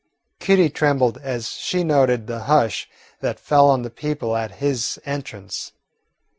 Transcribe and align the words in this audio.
Kitty 0.39 0.71
trembled 0.71 1.19
as 1.19 1.49
she 1.51 1.83
noted 1.83 2.25
the 2.25 2.45
hush 2.45 2.89
that 3.19 3.39
fell 3.39 3.69
on 3.69 3.83
the 3.83 3.91
people 3.91 4.35
at 4.35 4.53
his 4.53 4.99
entrance. 5.05 5.73